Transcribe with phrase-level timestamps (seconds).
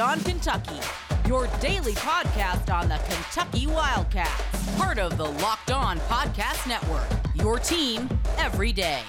[0.00, 0.78] On Kentucky,
[1.26, 4.76] your daily podcast on the Kentucky Wildcats.
[4.76, 9.02] Part of the Locked On Podcast Network, your team every day.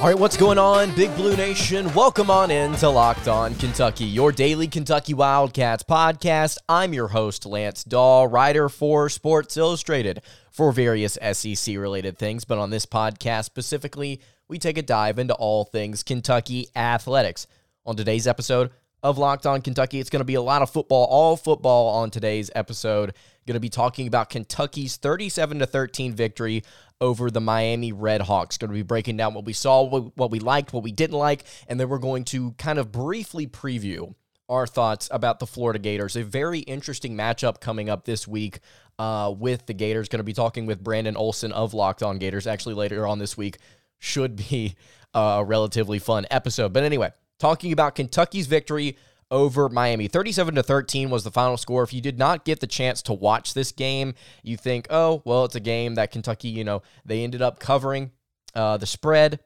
[0.00, 1.92] All right, what's going on, Big Blue Nation?
[1.92, 6.56] Welcome on in to Locked On Kentucky, your daily Kentucky Wildcats podcast.
[6.66, 12.46] I'm your host, Lance Dawe, writer for Sports Illustrated for various SEC related things.
[12.46, 17.46] But on this podcast specifically, we take a dive into all things Kentucky athletics.
[17.86, 18.70] On today's episode
[19.02, 22.10] of Locked On Kentucky, it's going to be a lot of football, all football on
[22.10, 23.12] today's episode.
[23.46, 26.62] Going to be talking about Kentucky's 37 to 13 victory
[27.02, 28.58] over the Miami Redhawks.
[28.58, 31.44] Going to be breaking down what we saw, what we liked, what we didn't like,
[31.68, 34.14] and then we're going to kind of briefly preview
[34.48, 36.16] our thoughts about the Florida Gators.
[36.16, 38.60] A very interesting matchup coming up this week
[38.98, 40.08] uh, with the Gators.
[40.08, 43.36] Going to be talking with Brandon Olson of Locked On Gators actually later on this
[43.36, 43.58] week.
[43.98, 44.74] Should be
[45.12, 46.72] a relatively fun episode.
[46.72, 48.96] But anyway, talking about Kentucky's victory
[49.30, 50.06] over Miami.
[50.06, 51.82] 37 to 13 was the final score.
[51.82, 55.44] If you did not get the chance to watch this game, you think, "Oh, well,
[55.44, 58.12] it's a game that Kentucky, you know, they ended up covering
[58.54, 59.40] uh, the spread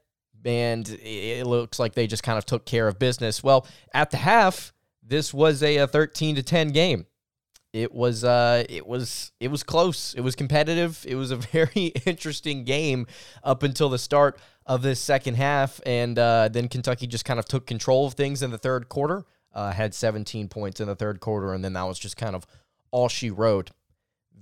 [0.45, 4.19] and it looks like they just kind of took care of business." Well, at the
[4.19, 7.07] half, this was a, a 13 to 10 game.
[7.75, 10.15] It was uh it was it was close.
[10.15, 11.05] It was competitive.
[11.07, 13.07] It was a very interesting game
[13.45, 17.47] up until the start of this second half and uh, then Kentucky just kind of
[17.47, 19.25] took control of things in the third quarter.
[19.53, 22.47] Uh, had 17 points in the third quarter and then that was just kind of
[22.91, 23.71] all she wrote.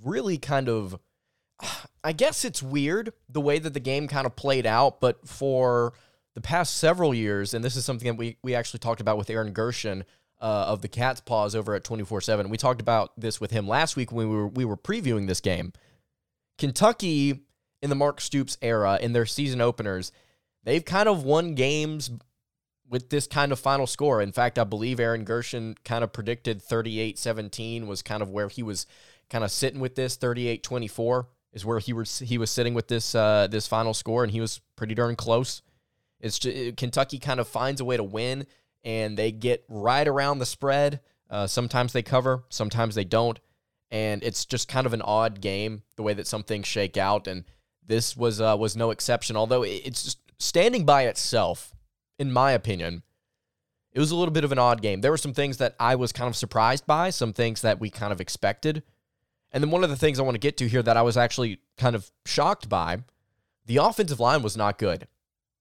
[0.05, 0.99] Really kind of
[2.05, 5.95] I guess it's weird the way that the game kind of played out, but for
[6.35, 9.31] the past several years, and this is something that we, we actually talked about with
[9.31, 10.05] Aaron Gershon
[10.41, 12.51] uh, of the Cats' Pause over at 24 7.
[12.51, 15.41] We talked about this with him last week when we were, we were previewing this
[15.41, 15.73] game.
[16.59, 17.41] Kentucky,
[17.83, 20.13] in the Mark Stoops era, in their season openers,
[20.65, 22.11] they've kind of won games
[22.89, 24.23] with this kind of final score.
[24.23, 28.49] In fact, I believe Aaron Gershon kind of predicted 38 17 was kind of where
[28.49, 28.87] he was
[29.29, 32.89] kind of sitting with this 38 24 is where he was he was sitting with
[32.89, 35.63] this uh, this final score and he was pretty darn close.
[36.21, 38.47] It's just, Kentucky kind of finds a way to win
[38.85, 41.01] and they get right around the spread.
[41.29, 43.41] Uh, sometimes they cover, sometimes they don't,
[43.91, 47.27] and it's just kind of an odd game the way that some things shake out.
[47.27, 47.45] And
[47.87, 49.37] this was uh, was no exception.
[49.37, 51.75] Although it's just standing by itself,
[52.19, 53.03] in my opinion,
[53.93, 55.01] it was a little bit of an odd game.
[55.01, 57.91] There were some things that I was kind of surprised by, some things that we
[57.91, 58.83] kind of expected.
[59.53, 61.17] And then one of the things I want to get to here that I was
[61.17, 62.99] actually kind of shocked by,
[63.65, 65.09] the offensive line was not good.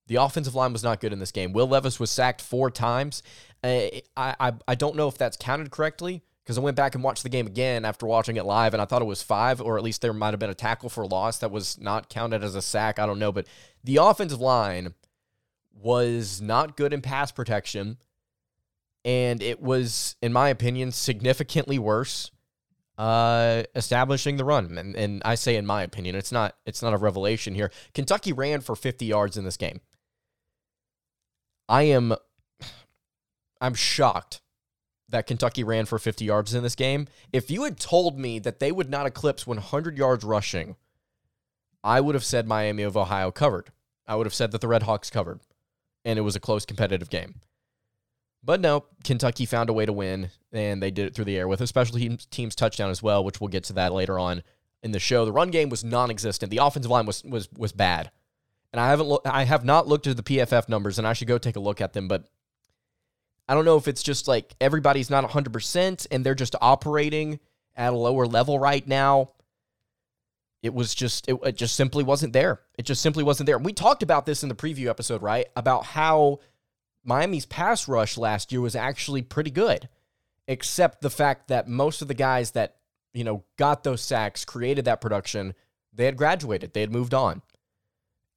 [0.08, 1.54] The offensive line was not good in this game.
[1.54, 3.24] Will Levis was sacked four times.
[3.64, 7.24] I, I, I don't know if that's counted correctly because I went back and watched
[7.24, 9.84] the game again after watching it live, and I thought it was five, or at
[9.84, 12.62] least there might have been a tackle for loss that was not counted as a
[12.62, 13.00] sack.
[13.00, 13.48] I don't know, but
[13.84, 14.94] the offensive line
[15.74, 17.98] was not good in pass protection,
[19.04, 22.30] and it was, in my opinion, significantly worse
[23.00, 24.78] uh, establishing the run.
[24.78, 27.72] And, and I say, in my opinion, it's not it's not a revelation here.
[27.96, 29.82] Kentucky ran for 50 yards in this game.
[31.68, 32.14] I am
[33.62, 34.42] I'm shocked
[35.10, 37.08] that Kentucky ran for 50 yards in this game.
[37.32, 40.76] If you had told me that they would not eclipse 100 yards rushing,
[41.84, 43.72] I would have said Miami of Ohio covered.
[44.08, 45.40] I would have said that the Red Hawks covered,
[46.04, 47.42] and it was a close competitive game.
[48.44, 51.48] But no, Kentucky found a way to win, and they did it through the air
[51.48, 54.44] with a special teams, teams touchdown as well, which we'll get to that later on
[54.84, 55.26] in the show.
[55.26, 56.52] The run game was non-existent.
[56.52, 58.12] The offensive line was was was bad
[58.76, 61.30] and I haven't lo- I have not looked at the PFF numbers, and I should
[61.30, 62.10] go take a look at them.
[62.10, 62.26] But
[63.48, 67.40] I don't know if it's just like everybody's not 100 percent and they're just operating
[67.76, 69.32] at a lower level right now.
[70.64, 72.62] It was just it, it just simply wasn't there.
[72.78, 73.56] It just simply wasn't there.
[73.56, 75.48] And we talked about this in the preview episode, right?
[75.56, 76.40] About how
[77.04, 79.90] Miami's pass rush last year was actually pretty good,
[80.48, 82.78] except the fact that most of the guys that
[83.14, 85.54] you know got those sacks, created that production,
[85.94, 87.44] they had graduated, they had moved on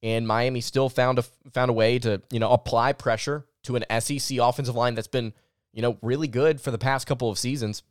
[0.01, 4.01] and Miami still found a found a way to you know apply pressure to an
[4.01, 5.33] SEC offensive line that's been
[5.73, 7.83] you know really good for the past couple of seasons.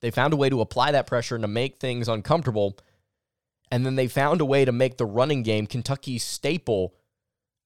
[0.00, 2.78] They found a way to apply that pressure and to make things uncomfortable,
[3.70, 6.94] and then they found a way to make the running game Kentucky's staple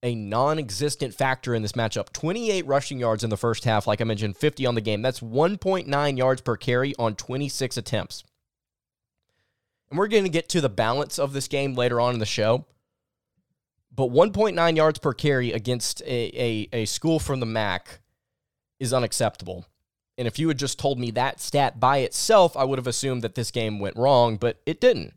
[0.03, 2.11] a non-existent factor in this matchup.
[2.13, 5.03] 28 rushing yards in the first half, like I mentioned, 50 on the game.
[5.03, 8.25] That's 1.9 yards per carry on 26 attempts.
[9.91, 12.27] And we're going to get to the balance of this game later on in the
[12.27, 12.65] show.
[13.95, 16.07] But 1.9 yards per carry against a,
[16.41, 18.01] a, a school from the MAC
[18.79, 19.67] is unacceptable.
[20.17, 23.23] And if you had just told me that stat by itself, I would have assumed
[23.23, 25.15] that this game went wrong, but it didn't.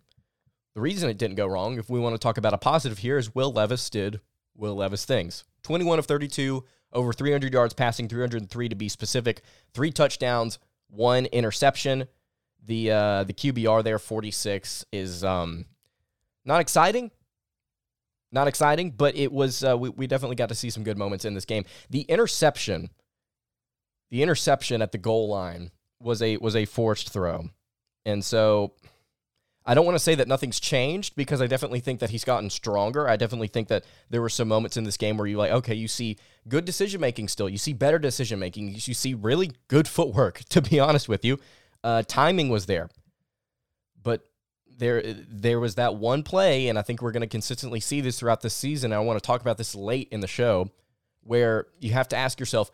[0.75, 3.17] The reason it didn't go wrong, if we want to talk about a positive here,
[3.17, 4.21] is Will Levis did
[4.55, 5.43] Will Levis things.
[5.63, 9.41] 21 of 32, over 300 yards passing, 303 to be specific,
[9.73, 10.59] three touchdowns,
[10.89, 12.07] one interception.
[12.65, 15.65] The uh, the QBR there 46 is um,
[16.45, 17.11] not exciting,
[18.33, 21.25] not exciting, but it was uh, we we definitely got to see some good moments
[21.25, 21.65] in this game.
[21.89, 22.89] The interception,
[24.11, 25.71] the interception at the goal line
[26.01, 27.49] was a was a forced throw,
[28.05, 28.73] and so
[29.65, 32.49] I don't want to say that nothing's changed because I definitely think that he's gotten
[32.49, 33.07] stronger.
[33.07, 35.73] I definitely think that there were some moments in this game where you like, okay,
[35.73, 36.17] you see
[36.49, 37.47] good decision making still.
[37.47, 38.73] You see better decision making.
[38.73, 40.41] You see really good footwork.
[40.53, 41.39] To be honest with you,
[41.83, 42.87] uh, timing was there,
[44.77, 48.19] there there was that one play, and I think we're going to consistently see this
[48.19, 48.93] throughout the season.
[48.93, 50.69] I want to talk about this late in the show,
[51.21, 52.71] where you have to ask yourself,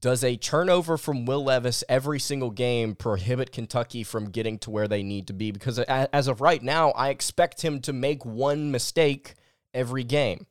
[0.00, 4.88] does a turnover from Will Levis every single game prohibit Kentucky from getting to where
[4.88, 5.50] they need to be?
[5.50, 9.34] Because as of right now, I expect him to make one mistake
[9.72, 10.46] every game.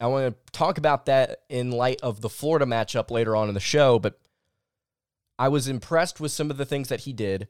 [0.00, 3.54] I want to talk about that in light of the Florida matchup later on in
[3.54, 4.18] the show, but
[5.38, 7.48] I was impressed with some of the things that he did.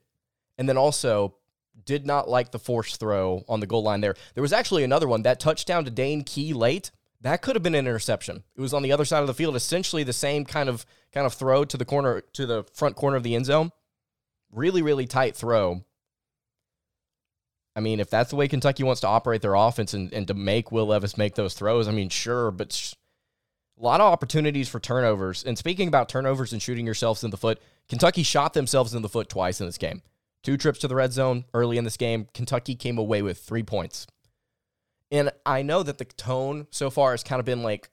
[0.57, 1.37] And then also
[1.85, 4.15] did not like the forced throw on the goal line there.
[4.35, 6.91] There was actually another one, that touchdown to Dane Key late.
[7.21, 8.45] That could have been an interception.
[8.55, 11.27] It was on the other side of the field, essentially the same kind of kind
[11.27, 13.73] of throw to the corner to the front corner of the end zone.
[14.53, 15.85] Really, really tight throw.
[17.75, 20.35] I mean, if that's the way Kentucky wants to operate their offense and, and to
[20.35, 22.95] make Will Levis make those throws, I mean, sure, but sh-
[23.79, 25.45] a lot of opportunities for turnovers.
[25.45, 29.09] And speaking about turnovers and shooting yourselves in the foot, Kentucky shot themselves in the
[29.09, 30.03] foot twice in this game.
[30.49, 32.27] Two trips to the red zone early in this game.
[32.33, 34.07] Kentucky came away with three points.
[35.11, 37.91] And I know that the tone so far has kind of been like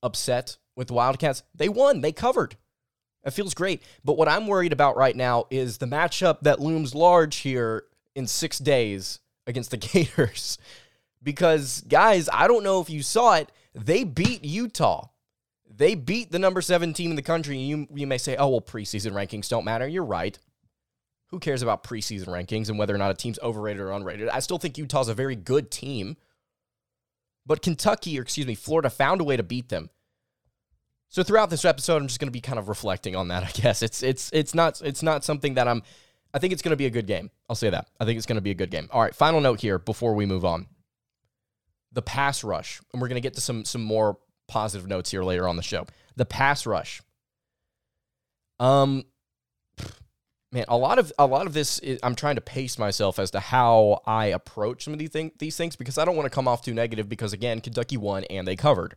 [0.00, 1.42] upset with the Wildcats.
[1.52, 2.54] They won, they covered.
[3.24, 3.82] It feels great.
[4.04, 7.82] But what I'm worried about right now is the matchup that looms large here
[8.14, 10.56] in six days against the Gators.
[11.20, 15.08] Because, guys, I don't know if you saw it, they beat Utah.
[15.68, 17.58] They beat the number seven team in the country.
[17.58, 19.88] You, you may say, oh, well, preseason rankings don't matter.
[19.88, 20.38] You're right.
[21.34, 24.30] Who cares about preseason rankings and whether or not a team's overrated or unrated?
[24.32, 26.16] I still think Utah's a very good team.
[27.44, 29.90] But Kentucky, or excuse me, Florida found a way to beat them.
[31.08, 33.42] So throughout this episode, I'm just going to be kind of reflecting on that.
[33.42, 35.82] I guess it's it's it's not it's not something that I'm.
[36.32, 37.32] I think it's going to be a good game.
[37.50, 37.88] I'll say that.
[37.98, 38.88] I think it's going to be a good game.
[38.92, 39.12] All right.
[39.12, 40.68] Final note here before we move on.
[41.90, 45.24] The pass rush, and we're going to get to some some more positive notes here
[45.24, 45.84] later on the show.
[46.14, 47.02] The pass rush.
[48.60, 49.02] Um,
[50.54, 53.32] man, a lot of a lot of this is, I'm trying to pace myself as
[53.32, 56.34] to how I approach some of these thing, these things because I don't want to
[56.34, 58.94] come off too negative because again, Kentucky won and they covered.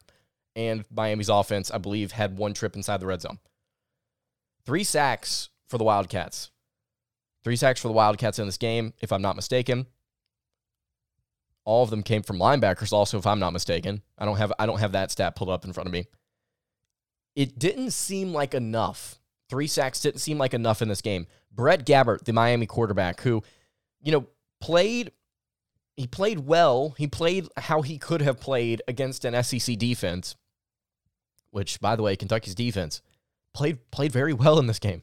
[0.55, 3.39] And Miami's offense, I believe, had one trip inside the red zone.
[4.65, 6.51] Three sacks for the Wildcats.
[7.43, 9.87] Three sacks for the Wildcats in this game, if I'm not mistaken.
[11.63, 14.01] All of them came from linebackers, also, if I'm not mistaken.
[14.17, 16.05] I don't have I don't have that stat pulled up in front of me.
[17.35, 19.19] It didn't seem like enough.
[19.49, 21.27] Three sacks didn't seem like enough in this game.
[21.51, 23.43] Brett Gabbert, the Miami quarterback, who,
[24.01, 24.27] you know,
[24.59, 25.11] played
[25.95, 26.93] he played well.
[26.97, 30.35] He played how he could have played against an SEC defense,
[31.49, 33.01] which, by the way, Kentucky's defense
[33.53, 35.01] played played very well in this game.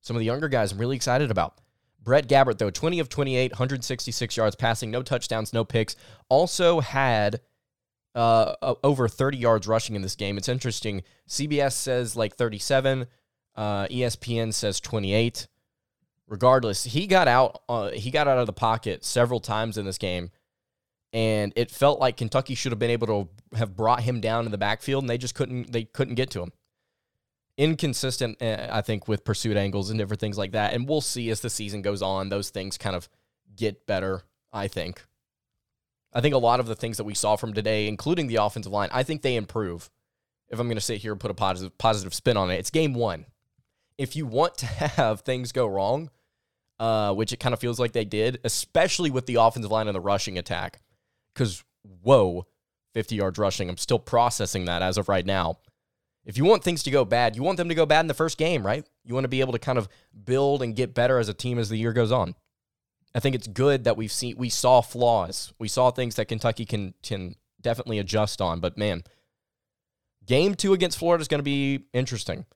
[0.00, 1.58] Some of the younger guys I'm really excited about.
[2.00, 5.96] Brett Gabbert, though, 20 of 28, 166 yards passing, no touchdowns, no picks.
[6.28, 7.40] Also had
[8.14, 10.36] uh, over 30 yards rushing in this game.
[10.36, 11.02] It's interesting.
[11.28, 13.06] CBS says like 37.
[13.56, 15.46] Uh, ESPN says 28
[16.28, 17.62] regardless, he got out.
[17.68, 20.30] Uh, he got out of the pocket several times in this game,
[21.12, 24.52] and it felt like Kentucky should have been able to have brought him down in
[24.52, 25.72] the backfield, and they just couldn't.
[25.72, 26.52] They couldn't get to him.
[27.56, 30.72] Inconsistent, uh, I think, with pursuit angles and different things like that.
[30.72, 33.08] And we'll see as the season goes on; those things kind of
[33.54, 34.22] get better.
[34.52, 35.04] I think.
[36.12, 38.70] I think a lot of the things that we saw from today, including the offensive
[38.70, 39.90] line, I think they improve.
[40.48, 42.70] If I'm going to sit here and put a positive positive spin on it, it's
[42.70, 43.26] game one
[43.98, 46.10] if you want to have things go wrong,
[46.78, 49.94] uh, which it kind of feels like they did, especially with the offensive line and
[49.94, 50.80] the rushing attack,
[51.32, 51.62] because
[52.02, 52.46] whoa,
[52.94, 53.68] 50 yards rushing.
[53.68, 55.58] I'm still processing that as of right now.
[56.24, 58.14] If you want things to go bad, you want them to go bad in the
[58.14, 58.86] first game, right?
[59.04, 59.88] You want to be able to kind of
[60.24, 62.34] build and get better as a team as the year goes on.
[63.14, 65.52] I think it's good that we've seen we saw flaws.
[65.58, 69.02] We saw things that Kentucky can can definitely adjust on, but man,
[70.26, 72.46] game 2 against Florida is going to be interesting.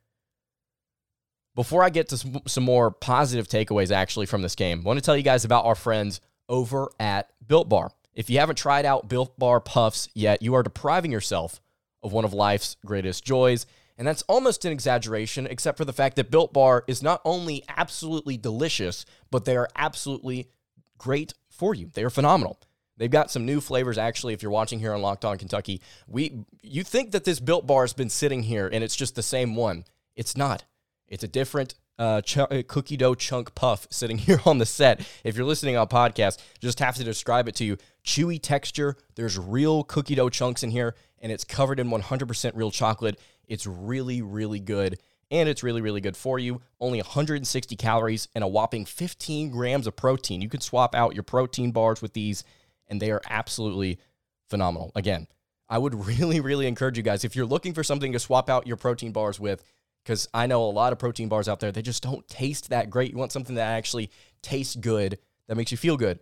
[1.58, 5.04] Before I get to some more positive takeaways actually from this game, I want to
[5.04, 7.90] tell you guys about our friends over at Built Bar.
[8.14, 11.60] If you haven't tried out Built Bar Puffs yet, you are depriving yourself
[12.00, 13.66] of one of life's greatest joys.
[13.96, 17.64] And that's almost an exaggeration, except for the fact that Built Bar is not only
[17.76, 20.50] absolutely delicious, but they are absolutely
[20.96, 21.90] great for you.
[21.92, 22.60] They are phenomenal.
[22.98, 24.32] They've got some new flavors actually.
[24.32, 27.82] If you're watching here on Locked On Kentucky, we you think that this Built Bar
[27.82, 29.86] has been sitting here and it's just the same one.
[30.14, 30.62] It's not.
[31.08, 35.06] It's a different uh, ch- uh, cookie dough chunk puff sitting here on the set.
[35.24, 37.76] If you're listening on podcast, just have to describe it to you.
[38.04, 38.96] Chewy texture.
[39.14, 43.18] There's real cookie dough chunks in here, and it's covered in 100% real chocolate.
[43.46, 44.98] It's really, really good,
[45.30, 46.60] and it's really, really good for you.
[46.80, 50.42] Only 160 calories and a whopping 15 grams of protein.
[50.42, 52.44] You can swap out your protein bars with these
[52.88, 53.98] and they are absolutely
[54.48, 54.90] phenomenal.
[54.94, 55.26] Again,
[55.68, 58.66] I would really, really encourage you guys if you're looking for something to swap out
[58.66, 59.62] your protein bars with,
[60.05, 62.90] because I know a lot of protein bars out there, they just don't taste that
[62.90, 63.11] great.
[63.11, 64.11] You want something that actually
[64.43, 66.21] tastes good, that makes you feel good.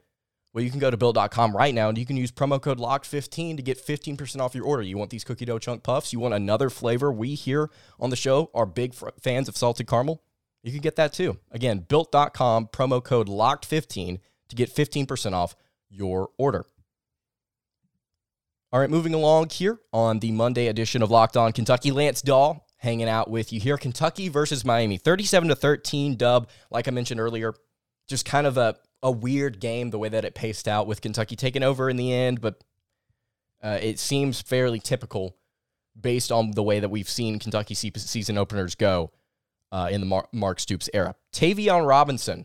[0.52, 3.58] Well, you can go to built.com right now and you can use promo code LOCKED15
[3.58, 4.82] to get 15% off your order.
[4.82, 6.14] You want these cookie dough chunk puffs?
[6.14, 7.12] You want another flavor?
[7.12, 7.68] We here
[8.00, 10.22] on the show are big fans of salted caramel.
[10.62, 11.38] You can get that too.
[11.50, 14.18] Again, built.com, promo code LOCKED15
[14.48, 15.54] to get 15% off
[15.90, 16.64] your order.
[18.72, 22.60] All right, moving along here on the Monday edition of Locked On Kentucky, Lance Dawe
[22.78, 23.76] hanging out with you here.
[23.76, 26.48] Kentucky versus Miami, 37 to 13 dub.
[26.70, 27.54] Like I mentioned earlier,
[28.08, 31.36] just kind of a, a weird game the way that it paced out with Kentucky
[31.36, 32.62] taking over in the end, but
[33.62, 35.36] uh, it seems fairly typical
[35.98, 39.10] based on the way that we've seen Kentucky season openers go
[39.72, 41.14] uh, in the Mark Stoops era.
[41.32, 42.44] Tayvion Robinson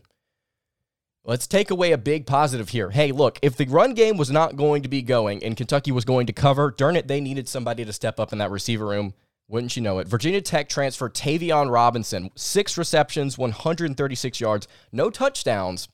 [1.24, 2.90] Let's take away a big positive here.
[2.90, 6.04] Hey, look, if the run game was not going to be going and Kentucky was
[6.04, 9.14] going to cover, darn it, they needed somebody to step up in that receiver room.
[9.52, 10.08] Wouldn't you know it?
[10.08, 15.88] Virginia Tech transfer Tayvion Robinson, six receptions, 136 yards, no touchdowns,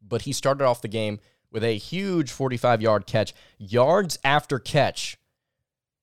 [0.00, 1.20] but he started off the game
[1.52, 3.34] with a huge 45 yard catch.
[3.58, 5.18] Yards after catch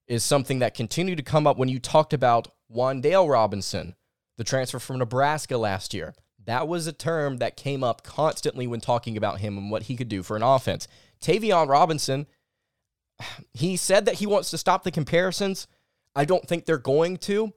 [0.05, 3.95] is something that continued to come up when you talked about Wan'Dale Robinson,
[4.37, 6.13] the transfer from Nebraska last year.
[6.45, 9.95] That was a term that came up constantly when talking about him and what he
[9.95, 10.87] could do for an offense.
[11.23, 12.27] Tayvion Robinson,
[13.51, 15.65] he said that he wants to stop the comparisons.
[16.15, 17.53] I don't think they're going to.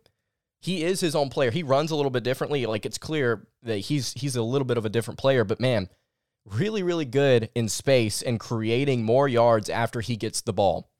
[0.61, 1.50] He is his own player.
[1.50, 2.66] He runs a little bit differently.
[2.66, 5.88] Like it's clear that he's he's a little bit of a different player, but man,
[6.46, 10.90] really really good in space and creating more yards after he gets the ball.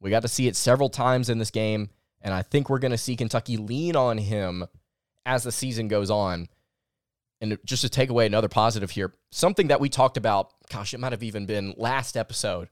[0.00, 1.90] We got to see it several times in this game,
[2.20, 4.66] and I think we're going to see Kentucky lean on him
[5.24, 6.48] as the season goes on
[7.42, 11.00] and just to take away another positive here, something that we talked about, gosh, it
[11.00, 12.68] might have even been last episode,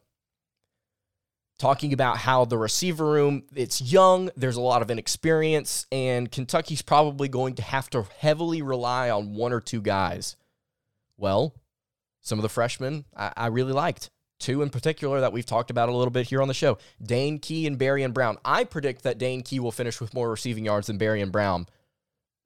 [1.61, 6.81] talking about how the receiver room, it's young, there's a lot of inexperience, and Kentucky's
[6.81, 10.37] probably going to have to heavily rely on one or two guys.
[11.19, 11.55] Well,
[12.23, 14.11] some of the freshmen I, I really liked.
[14.38, 17.38] Two in particular that we've talked about a little bit here on the show Dane
[17.38, 18.38] Key and Barion Brown.
[18.43, 21.67] I predict that Dane Key will finish with more receiving yards than Barion Brown,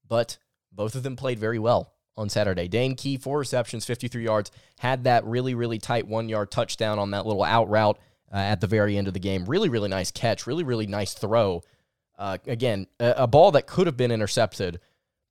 [0.08, 0.38] but
[0.72, 2.66] both of them played very well on Saturday.
[2.66, 7.12] Dane Key, four receptions, 53 yards, had that really, really tight one yard touchdown on
[7.12, 7.96] that little out route
[8.34, 9.44] uh, at the very end of the game.
[9.44, 11.62] Really, really nice catch, really, really nice throw.
[12.18, 14.80] Uh, again, a, a, ball that could have been intercepted,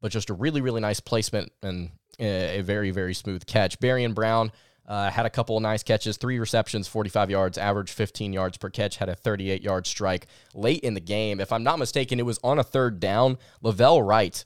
[0.01, 3.79] but just a really, really nice placement and a, a very, very smooth catch.
[3.79, 4.51] Barion Brown
[4.87, 8.69] uh, had a couple of nice catches, three receptions, 45 yards, average 15 yards per
[8.69, 11.39] catch, had a 38 yard strike late in the game.
[11.39, 13.37] If I'm not mistaken, it was on a third down.
[13.63, 14.43] La'Vell Wright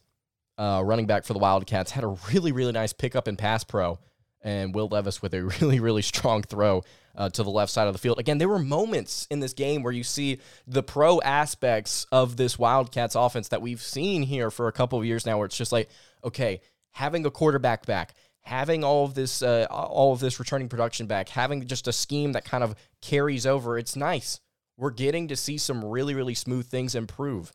[0.58, 4.00] uh, running back for the Wildcats, had a really, really nice pickup in pass pro.
[4.42, 6.84] And Will Levis with a really, really strong throw
[7.18, 8.20] uh, to the left side of the field.
[8.20, 12.60] Again, there were moments in this game where you see the pro aspects of this
[12.60, 15.72] Wildcats offense that we've seen here for a couple of years now, where it's just
[15.72, 15.90] like,
[16.24, 21.08] okay, having a quarterback back, having all of this, uh, all of this returning production
[21.08, 24.40] back, having just a scheme that kind of carries over, it's nice.
[24.78, 27.52] We're getting to see some really, really smooth things improve.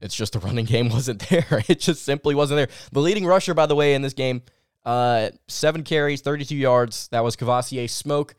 [0.00, 1.62] It's just the running game wasn't there.
[1.68, 2.68] It just simply wasn't there.
[2.90, 4.42] The leading rusher, by the way, in this game,
[4.84, 7.08] uh, seven carries, 32 yards.
[7.08, 8.34] That was Kavosiey Smoke.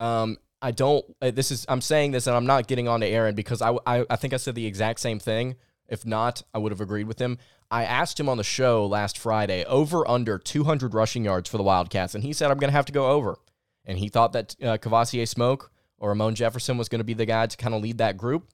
[0.00, 1.04] Um, I don't.
[1.20, 1.66] Uh, this is.
[1.68, 4.32] I'm saying this, and I'm not getting on to Aaron because I, I, I think
[4.32, 5.56] I said the exact same thing.
[5.88, 7.38] If not, I would have agreed with him.
[7.70, 11.62] I asked him on the show last Friday over under 200 rushing yards for the
[11.62, 13.36] Wildcats, and he said I'm going to have to go over.
[13.84, 17.26] And he thought that uh, Kavosiey Smoke or Ramon Jefferson was going to be the
[17.26, 18.48] guy to kind of lead that group.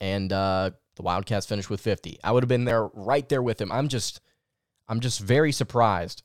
[0.00, 2.18] And uh, the Wildcats finished with 50.
[2.24, 3.70] I would have been there right there with him.
[3.70, 4.20] I'm just
[4.88, 6.22] I'm just very surprised.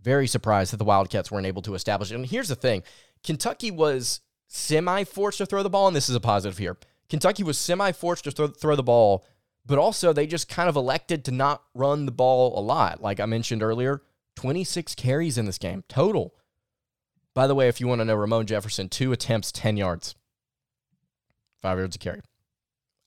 [0.00, 2.14] Very surprised that the Wildcats weren't able to establish it.
[2.14, 2.82] And here's the thing.
[3.22, 6.76] Kentucky was semi forced to throw the ball and this is a positive here.
[7.08, 9.24] Kentucky was semi forced to throw, throw the ball,
[9.64, 13.02] but also they just kind of elected to not run the ball a lot.
[13.02, 14.02] Like I mentioned earlier,
[14.36, 16.34] 26 carries in this game total.
[17.34, 20.14] By the way, if you want to know, Ramon Jefferson, two attempts, 10 yards,
[21.60, 22.20] five yards a carry.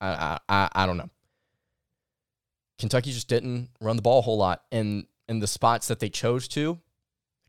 [0.02, 1.10] I, I, I don't know.
[2.80, 6.10] Kentucky just didn't run the ball a whole lot, and in the spots that they
[6.10, 6.80] chose to,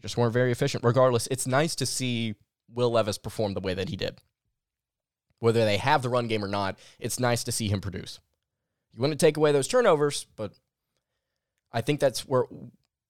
[0.02, 0.84] just weren't very efficient.
[0.84, 2.34] Regardless, it's nice to see
[2.68, 4.18] Will Levis perform the way that he did.
[5.38, 8.20] Whether they have the run game or not, it's nice to see him produce.
[8.92, 10.52] You want to take away those turnovers, but
[11.72, 12.44] I think that's where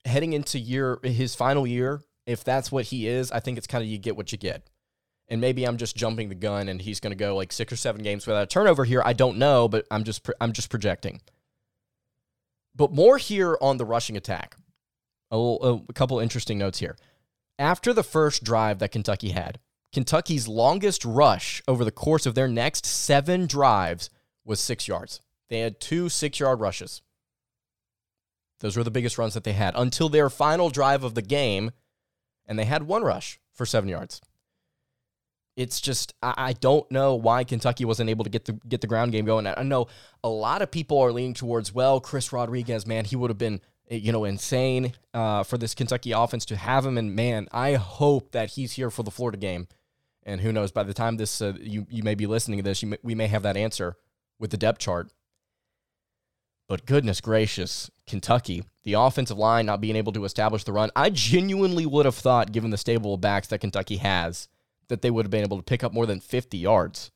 [0.04, 3.82] heading into year his final year, if that's what he is, I think it's kind
[3.82, 4.68] of you get what you get.
[5.28, 7.76] And maybe I'm just jumping the gun, and he's going to go like six or
[7.76, 9.00] seven games without a turnover here.
[9.04, 11.20] I don't know, but I'm just I'm just projecting.
[12.80, 14.56] But more here on the rushing attack.
[15.30, 16.96] A, little, a couple interesting notes here.
[17.58, 19.58] After the first drive that Kentucky had,
[19.92, 24.08] Kentucky's longest rush over the course of their next seven drives
[24.46, 25.20] was six yards.
[25.50, 27.02] They had two six yard rushes.
[28.60, 31.72] Those were the biggest runs that they had until their final drive of the game,
[32.46, 34.22] and they had one rush for seven yards.
[35.60, 39.12] It's just I don't know why Kentucky wasn't able to get the get the ground
[39.12, 39.46] game going.
[39.46, 39.88] I know
[40.24, 43.60] a lot of people are leaning towards well, Chris Rodriguez, man, he would have been
[43.90, 46.96] you know insane uh, for this Kentucky offense to have him.
[46.96, 49.68] And man, I hope that he's here for the Florida game.
[50.22, 50.72] And who knows?
[50.72, 53.26] By the time this uh, you you may be listening to this, may, we may
[53.26, 53.96] have that answer
[54.38, 55.10] with the depth chart.
[56.68, 60.90] But goodness gracious, Kentucky, the offensive line not being able to establish the run.
[60.96, 64.48] I genuinely would have thought, given the stable backs that Kentucky has,
[64.90, 67.10] that they would have been able to pick up more than 50 yards.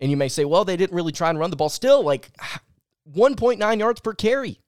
[0.00, 1.68] And you may say, well, they didn't really try and run the ball.
[1.68, 2.30] Still, like
[3.16, 4.60] 1.9 yards per carry.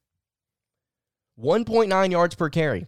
[1.41, 2.87] 1.9 yards per carry.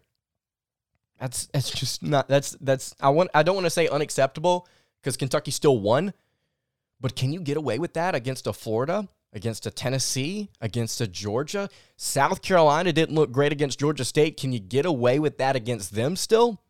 [1.19, 4.69] That's that's just not that's that's I want I don't want to say unacceptable
[5.01, 6.13] because Kentucky still won,
[7.01, 11.07] but can you get away with that against a Florida against a Tennessee, against a
[11.07, 11.69] Georgia.
[11.97, 14.39] South Carolina didn't look great against Georgia State.
[14.39, 16.63] Can you get away with that against them still?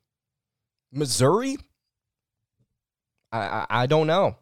[0.93, 1.57] Missouri?
[3.33, 4.37] I, I, I don't know.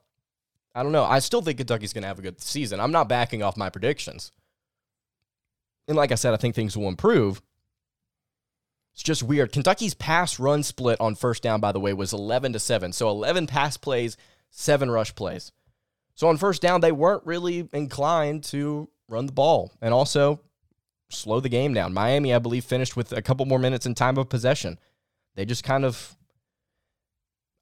[0.74, 1.04] I don't know.
[1.04, 2.80] I still think Kentucky's going to have a good season.
[2.80, 4.32] I'm not backing off my predictions.
[5.86, 7.40] And like I said, I think things will improve.
[8.94, 9.52] It's just weird.
[9.52, 12.92] Kentucky's pass run split on first down, by the way, was 11 to 7.
[12.92, 14.16] So 11 pass plays,
[14.50, 15.52] seven rush plays.
[16.14, 20.40] So on first down, they weren't really inclined to run the ball and also
[21.10, 21.92] slow the game down.
[21.92, 24.78] Miami, I believe, finished with a couple more minutes in time of possession.
[25.34, 26.16] They just kind of,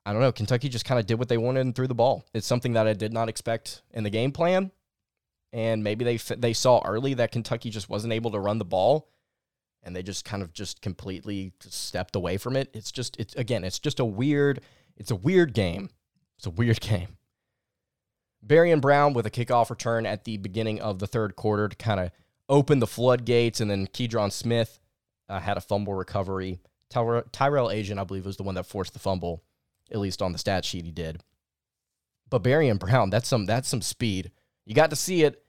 [0.04, 2.24] I don't know, Kentucky just kind of did what they wanted and threw the ball.
[2.34, 4.72] It's something that I did not expect in the game plan.
[5.52, 9.10] And maybe they they saw early that Kentucky just wasn't able to run the ball,
[9.82, 12.70] and they just kind of just completely stepped away from it.
[12.72, 14.60] It's just it's again, it's just a weird,
[14.96, 15.90] it's a weird game.
[16.38, 17.18] It's a weird game.
[18.44, 22.00] Barion Brown with a kickoff return at the beginning of the third quarter to kind
[22.00, 22.10] of
[22.48, 24.80] open the floodgates, and then Keidron Smith
[25.28, 26.60] uh, had a fumble recovery.
[26.90, 29.42] Tyre- Tyrell Ajian, I believe, was the one that forced the fumble,
[29.92, 31.22] at least on the stat sheet he did.
[32.30, 34.30] But Barion Brown, that's some that's some speed.
[34.64, 35.44] You got to see it.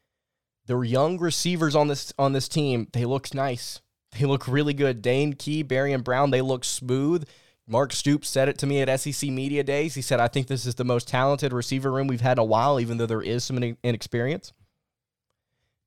[0.65, 3.81] The young receivers on this on this team, they look nice.
[4.19, 5.01] They look really good.
[5.01, 7.27] Dane Key, Barion Brown, they look smooth.
[7.65, 9.95] Mark Stoops said it to me at SEC Media Days.
[9.95, 12.45] He said, I think this is the most talented receiver room we've had in a
[12.45, 14.51] while, even though there is some inexperience.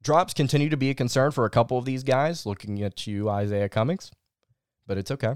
[0.03, 3.25] Drops continue to be a concern for a couple of these guys, looking at you,
[3.25, 4.11] Izayah Cummings,
[4.87, 5.35] but it's okay.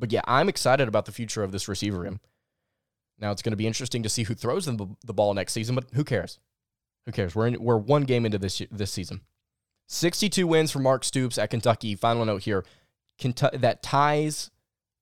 [0.00, 2.20] But yeah, I'm excited about the future of this receiver room.
[3.18, 5.74] Now, it's going to be interesting to see who throws them the ball next season,
[5.74, 6.38] but who cares?
[7.04, 7.34] Who cares?
[7.34, 9.20] We're, in, we're one game into this, this season.
[9.88, 11.94] 62 wins for Mark Stoops at Kentucky.
[11.94, 12.64] Final note here
[13.18, 14.50] Kentucky, that ties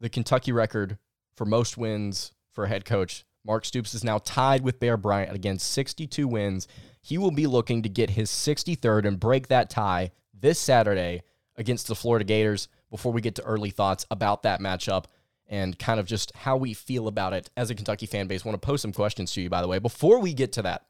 [0.01, 0.99] the Kentucky record
[1.37, 3.25] for most wins for a head coach.
[3.45, 6.67] Mark Stoops is now tied with Bear Bryant against 62 wins.
[7.01, 11.23] He will be looking to get his 63rd and break that tie this Saturday
[11.57, 15.05] against the Florida Gators before we get to early thoughts about that matchup
[15.47, 18.45] and kind of just how we feel about it as a Kentucky fan base.
[18.45, 19.79] Want to post some questions to you, by the way.
[19.79, 20.87] Before we get to that,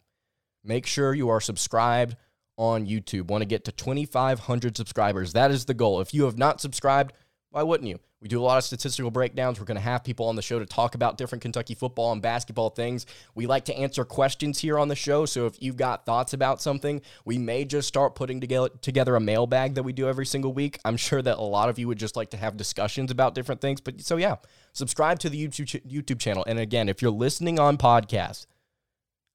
[0.64, 2.16] make sure you are subscribed
[2.56, 3.28] on YouTube.
[3.28, 5.32] Want to get to 2,500 subscribers.
[5.32, 6.00] That is the goal.
[6.00, 7.12] If you have not subscribed,
[7.50, 7.98] why wouldn't you?
[8.20, 9.60] We do a lot of statistical breakdowns.
[9.60, 12.20] We're going to have people on the show to talk about different Kentucky football and
[12.20, 13.06] basketball things.
[13.36, 15.24] We like to answer questions here on the show.
[15.24, 19.74] So if you've got thoughts about something, we may just start putting together a mailbag
[19.76, 20.80] that we do every single week.
[20.84, 23.60] I'm sure that a lot of you would just like to have discussions about different
[23.60, 23.80] things.
[23.80, 24.36] But so, yeah,
[24.72, 26.44] subscribe to the YouTube, YouTube channel.
[26.46, 28.46] And again, if you're listening on podcast,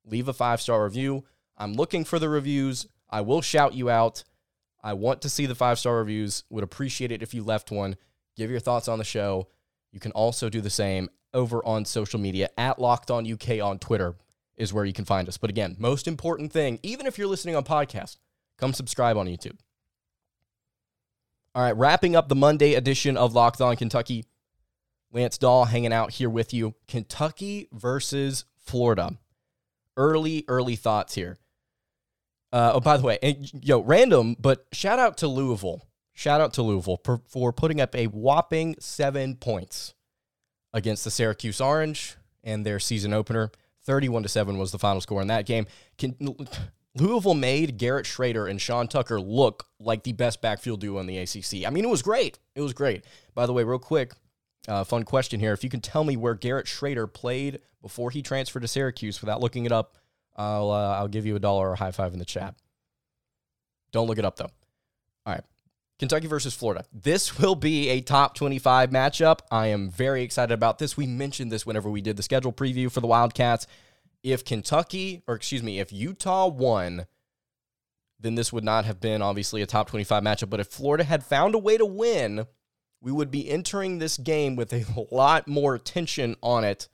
[0.05, 1.23] leave a five star review.
[1.57, 2.85] I'm looking for the reviews.
[3.09, 4.25] I will shout you out.
[4.83, 6.43] I want to see the five star reviews.
[6.49, 7.95] Would appreciate it if you left one
[8.35, 9.47] give your thoughts on the show.
[9.91, 13.79] You can also do the same over on social media at Locked On UK on
[13.79, 14.15] Twitter
[14.55, 15.37] is where you can find us.
[15.37, 18.17] But again, most important thing, even if you're listening on podcast,
[18.57, 19.57] come subscribe on YouTube.
[21.55, 24.25] All right, wrapping up the Monday edition of Locked On Kentucky.
[25.11, 26.73] Lance Dawe hanging out here with you.
[26.87, 29.17] Kentucky versus Florida.
[29.95, 31.37] Early, early thoughts here.
[32.53, 36.53] Uh, oh, by the way, and, yo, random, but shout out to Louisville shout out
[36.53, 39.93] to Louisville for, for putting up a whopping seven points
[40.71, 43.51] against the Syracuse Orange and their season opener.
[43.85, 45.65] 31 to 7 was the final score in that game.
[45.97, 46.15] Can,
[46.95, 51.17] Louisville made Garrett Shrader and Sean Tucker look like the best backfield duo in the
[51.17, 51.65] ACC.
[51.67, 52.39] I mean, it was great.
[52.55, 53.03] It was great.
[53.35, 54.13] By the way, real quick,
[54.67, 55.51] uh, fun question here.
[55.51, 59.41] If you can tell me where Garrett Shrader played before he transferred to Syracuse without
[59.41, 59.97] looking it up,
[60.35, 62.55] I'll, uh, I'll give you a dollar or a high five in the chat.
[63.91, 64.49] Don't look it up, though.
[65.25, 65.43] All right.
[65.99, 66.83] Kentucky versus Florida.
[66.91, 69.39] This will be a top 25 matchup.
[69.51, 70.97] I am very excited about this.
[70.97, 73.67] We mentioned this whenever we did the schedule preview for the Wildcats.
[74.23, 77.05] If Kentucky, or excuse me, if Utah won,
[78.19, 80.49] then this would not have been obviously a top 25 matchup.
[80.49, 82.47] But if Florida had found a way to win,
[83.01, 86.87] we would be entering this game with a lot more attention on it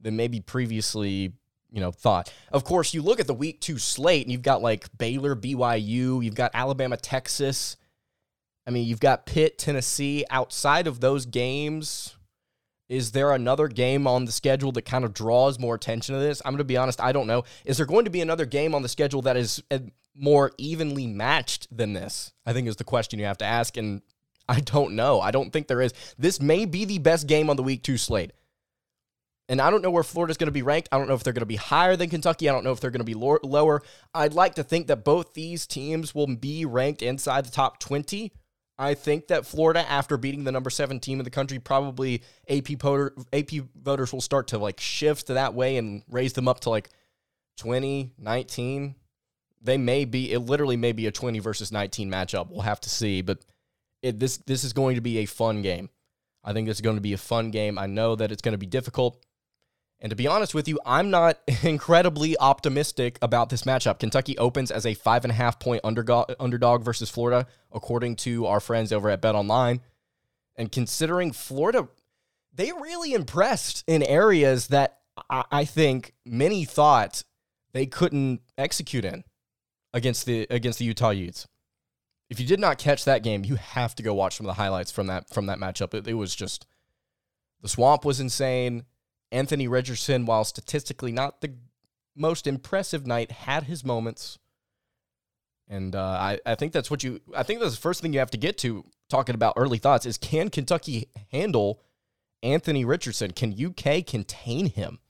[0.00, 1.32] than maybe previously
[1.74, 2.32] you know thought.
[2.52, 6.24] Of course, you look at the week two slate and you've got like Baylor, BYU,
[6.24, 7.76] you've got Alabama, Texas.
[8.66, 10.24] I mean, you've got Pitt, Tennessee.
[10.30, 12.16] Outside of those games,
[12.88, 16.40] is there another game on the schedule that kind of draws more attention to this?
[16.44, 17.44] I'm going to be honest, I don't know.
[17.64, 19.80] Is there going to be another game on the schedule that is uh,
[20.14, 22.32] more evenly matched than this?
[22.46, 23.76] I think is the question you have to ask.
[23.76, 24.00] And
[24.48, 25.20] I don't know.
[25.20, 25.92] I don't think there is.
[26.16, 28.32] This may be the best game on the week two slate.
[29.48, 30.88] And I don't know where Florida's going to be ranked.
[30.90, 32.48] I don't know if they're going to be higher than Kentucky.
[32.48, 33.82] I don't know if they're going to be lower.
[34.14, 38.32] I'd like to think that both these teams will be ranked inside the top 20
[38.76, 42.68] I think that Florida, after beating the number seven team in the country, probably AP,
[42.80, 46.70] voter, AP voters will start to like shift that way and raise them up to
[46.70, 46.90] like
[47.58, 48.94] 20, 19.
[49.62, 52.50] They may be, it literally may be a 20 versus 19 matchup.
[52.50, 53.22] We'll have to see.
[53.22, 53.44] But
[54.02, 55.88] it, this, this is going to be a fun game.
[56.42, 57.78] I think it's going to be a fun game.
[57.78, 59.24] I know that it's going to be difficult.
[60.00, 63.98] And to be honest with you, I'm not incredibly optimistic about this matchup.
[63.98, 68.46] Kentucky opens as a five and a half point underdog, underdog versus Florida, according to
[68.46, 69.80] our friends over at Bet Online.
[70.56, 71.88] And considering Florida,
[72.52, 74.98] they really impressed in areas that
[75.30, 77.24] I think many thought
[77.72, 79.24] they couldn't execute in
[79.92, 81.46] against the against the Utah Utes.
[82.30, 84.62] If you did not catch that game, you have to go watch some of the
[84.62, 85.94] highlights from that from that matchup.
[85.94, 86.66] It, it was just
[87.62, 88.84] the swamp was insane.
[89.34, 91.54] Anthony Richardson, while statistically not the
[92.14, 94.38] most impressive night, had his moments.
[95.68, 98.20] And uh, I, I think that's what you, I think that's the first thing you
[98.20, 101.82] have to get to talking about early thoughts is can Kentucky handle
[102.44, 103.32] Anthony Richardson?
[103.32, 105.00] Can UK contain him?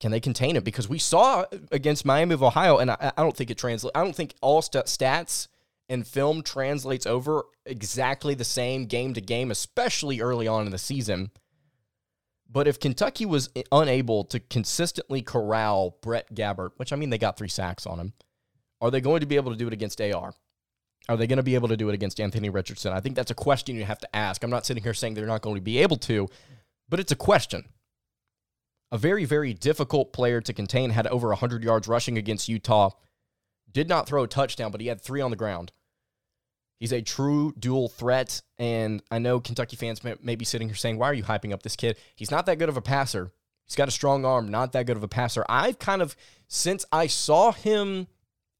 [0.00, 0.62] Can they contain him?
[0.62, 3.96] Because we saw against Miami of Ohio, and I, I don't think it translates.
[3.96, 5.48] I don't think all st- stats
[5.88, 10.78] and film translates over exactly the same game to game, especially early on in the
[10.78, 11.30] season.
[12.50, 17.36] But if Kentucky was unable to consistently corral Brett Gabbert, which I mean they got
[17.36, 18.14] three sacks on him,
[18.80, 20.32] are they going to be able to do it against AR?
[21.08, 22.92] Are they going to be able to do it against Anthony Richardson?
[22.92, 24.42] I think that's a question you have to ask.
[24.42, 26.28] I'm not sitting here saying they're not going to be able to,
[26.88, 27.64] but it's a question.
[28.90, 32.90] A very, very difficult player to contain had over 100 yards rushing against Utah.
[33.70, 35.72] Did not throw a touchdown, but he had three on the ground.
[36.78, 38.40] He's a true dual threat.
[38.56, 41.52] And I know Kentucky fans may, may, be sitting here saying, why are you hyping
[41.52, 41.98] up this kid?
[42.14, 43.32] He's not that good of a passer.
[43.66, 45.44] He's got a strong arm, not that good of a passer.
[45.48, 48.06] I've kind of, since I saw him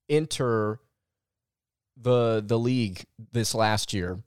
[0.09, 0.81] enter
[2.01, 4.23] the the league this last year,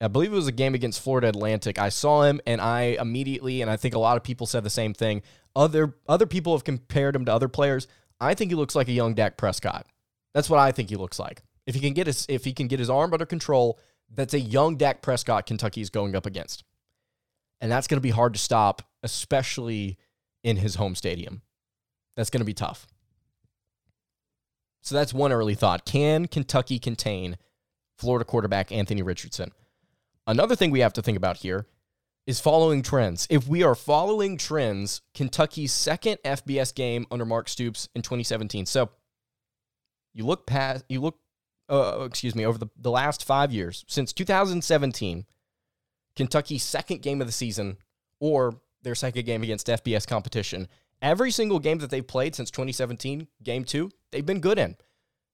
[0.00, 1.78] I believe it was a game against Florida Atlantic.
[1.78, 4.70] I saw him and I immediately, and I think a lot of people said the
[4.70, 5.22] same thing.
[5.54, 7.86] Other other people have compared him to other players.
[8.20, 9.86] I think he looks like a young Dak Prescott.
[10.32, 11.42] That's what I think he looks like.
[11.66, 13.78] If he can get his if he can get his arm under control,
[14.10, 16.64] that's a young Dak Prescott Kentucky is going up against.
[17.60, 19.98] And that's going to be hard to stop, especially
[20.42, 21.42] in his home stadium.
[22.16, 22.86] That's going to be tough.
[24.82, 25.86] So that's one early thought.
[25.86, 27.38] Can Kentucky contain
[27.96, 29.52] Florida quarterback Anthony Richardson?
[30.26, 31.66] Another thing we have to think about here
[32.26, 33.26] is following trends.
[33.30, 38.66] If we are following trends, Kentucky's second FBS game under Mark Stoops in 2017.
[38.66, 38.90] So
[40.12, 41.18] you look past you look
[41.68, 45.24] uh, excuse me, over the, the last five years, since 2017,
[46.16, 47.78] Kentucky's second game of the season
[48.20, 50.68] or their second game against FBS competition,
[51.02, 54.76] every single game that they've played since 2017, game two, they've been good in.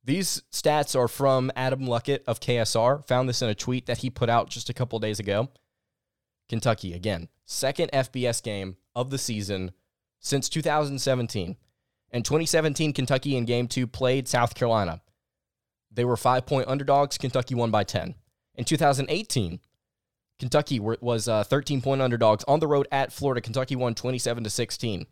[0.05, 3.07] These stats are from Adam Luckett of KSR.
[3.07, 5.51] Found this in a tweet that he put out just a couple days ago.
[6.49, 9.73] Kentucky, again, second FBS game of the season
[10.19, 11.57] since 2017.
[12.12, 15.01] In 2017, Kentucky in game two played South Carolina.
[15.90, 17.18] They were five point underdogs.
[17.18, 18.14] Kentucky won by 10.
[18.55, 19.61] In 2018,
[20.38, 23.40] Kentucky was uh, 13 point underdogs on the road at Florida.
[23.40, 25.07] Kentucky won 27 to 16.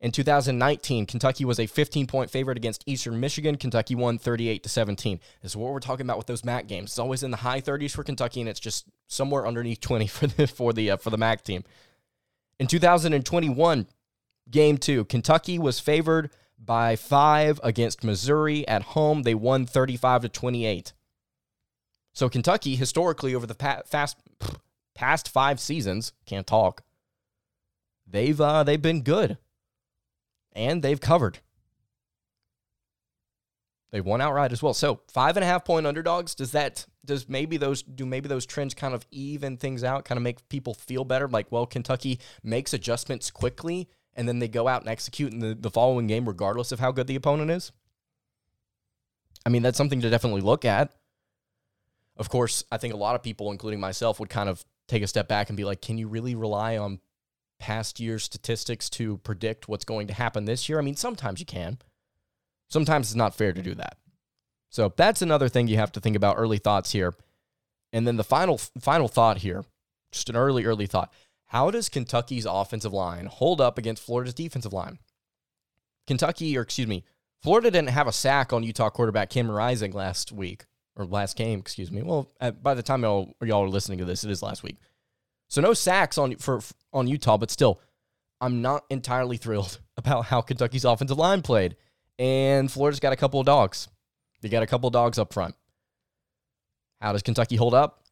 [0.00, 3.56] In 2019, Kentucky was a 15 point favorite against Eastern Michigan.
[3.56, 5.18] Kentucky won 38 to 17.
[5.40, 6.90] This is what we're talking about with those MAC games.
[6.90, 10.26] It's always in the high 30s for Kentucky, and it's just somewhere underneath 20 for
[10.26, 11.64] the for the uh, for the MAC team.
[12.60, 13.86] In 2021,
[14.50, 19.22] game two, Kentucky was favored by five against Missouri at home.
[19.22, 20.92] They won 35 to 28.
[22.12, 24.16] So Kentucky, historically, over the past, fast,
[24.94, 26.82] past five seasons, can't talk.
[28.06, 29.38] They've uh, they've been good
[30.52, 31.40] and they've covered.
[33.90, 34.74] They won outright as well.
[34.74, 36.34] So five and a half point underdogs.
[36.34, 40.16] Does that does maybe those do maybe those trends kind of even things out, kind
[40.16, 41.28] of make people feel better?
[41.28, 45.54] Like, well, Kentucky makes adjustments quickly and then they go out and execute in the,
[45.54, 47.72] the following game, regardless of how good the opponent is.
[49.46, 50.92] I mean, that's something to definitely look at.
[52.16, 55.06] Of course, I think a lot of people, including myself, would kind of take a
[55.06, 57.00] step back and be like, can you really rely on
[57.58, 60.78] past year statistics to predict what's going to happen this year?
[60.78, 61.78] I mean, sometimes you can.
[62.68, 63.98] Sometimes it's not fair to do that.
[64.70, 66.36] So that's another thing you have to think about.
[66.36, 67.14] Early thoughts here,
[67.92, 69.64] and then the final final thought here,
[70.10, 71.12] just an early early thought.
[71.54, 74.98] How does Kentucky's offensive line hold up against Florida's defensive line?
[76.04, 77.04] Kentucky, or excuse me,
[77.44, 80.64] Florida didn't have a sack on Utah quarterback Cameron Rising last week
[80.96, 82.02] or last game, excuse me.
[82.02, 84.78] Well, uh, by the time y'all, y'all are listening to this, it is last week.
[85.46, 86.60] So no sacks on for
[86.92, 87.80] on Utah, but still,
[88.40, 91.76] I'm not entirely thrilled about how Kentucky's offensive line played.
[92.18, 93.86] And Florida's got a couple of dogs.
[94.40, 95.54] They got a couple of dogs up front.
[97.00, 98.03] How does Kentucky hold up?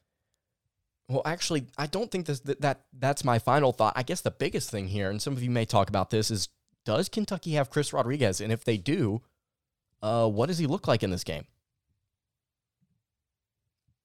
[1.12, 3.92] Well, actually, I don't think this, that, that that's my final thought.
[3.96, 6.48] I guess the biggest thing here, and some of you may talk about this, is
[6.86, 8.40] does Kentucky have Chris Rodriguez?
[8.40, 9.20] And if they do,
[10.00, 11.44] uh, what does he look like in this game?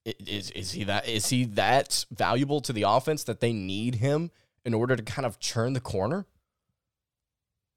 [0.06, 4.32] Is is he that is he that valuable to the offense that they need him
[4.66, 6.26] in order to kind of turn the corner?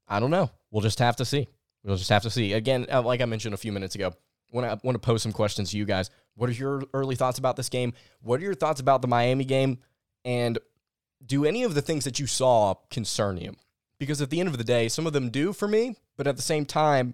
[0.09, 0.51] I don't know.
[0.71, 1.47] We'll just have to see.
[1.85, 2.51] We'll just have to see.
[2.51, 4.13] Again, uh, like I mentioned a few minutes ago,
[4.49, 6.09] when I want to pose some questions to you guys.
[6.35, 7.93] What are your early thoughts about this game?
[8.21, 9.79] What are your thoughts about the Miami game?
[10.23, 10.59] And
[11.25, 13.55] do any of the things that you saw concern you?
[13.99, 16.35] Because at the end of the day, some of them do for me, but at
[16.35, 17.13] the same time,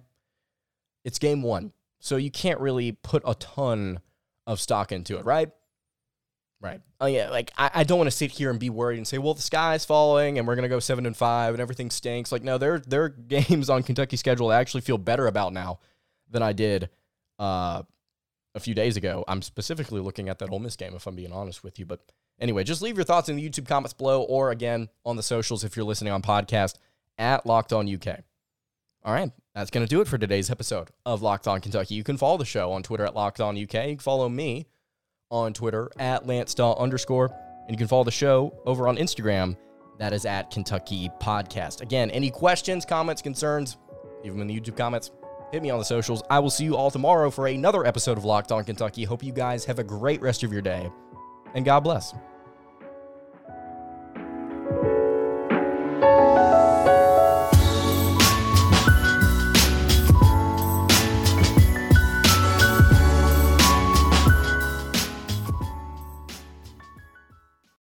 [1.03, 1.73] it's game one.
[1.99, 3.99] So you can't really put a ton
[4.45, 5.49] of stock into it, right?
[6.59, 6.81] Right.
[6.99, 9.19] Oh yeah, like I, I don't want to sit here and be worried and say,
[9.19, 12.31] well, the sky's falling and we're gonna go seven and five and everything stinks.
[12.31, 15.79] Like, no, there there are games on Kentucky's schedule I actually feel better about now
[16.29, 16.89] than I did
[17.37, 17.83] uh,
[18.57, 19.23] a few days ago.
[19.27, 21.85] I'm specifically looking at that Ole Miss game, if I'm being honest with you.
[21.85, 22.01] But
[22.39, 25.63] anyway, just leave your thoughts in the YouTube comments below, or again on the socials
[25.63, 26.75] if you're listening on podcast
[27.17, 28.19] at Locked On UK.
[29.05, 31.95] All right, that's going to do it for today's episode of Locked On Kentucky.
[31.95, 33.73] You can follow the show on Twitter at Locked On UK.
[33.73, 34.67] You can follow me
[35.31, 37.33] on Twitter at Lance Dawe underscore,
[37.67, 39.55] and you can follow the show over on Instagram.
[39.97, 41.81] That is at Kentucky Podcast.
[41.81, 43.77] Again, any questions, comments, concerns,
[44.23, 45.11] leave them in the YouTube comments.
[45.51, 46.21] Hit me on the socials.
[46.29, 49.05] I will see you all tomorrow for another episode of Locked On Kentucky.
[49.05, 50.91] Hope you guys have a great rest of your day,
[51.55, 52.13] and God bless.